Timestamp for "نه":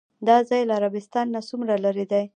1.35-1.41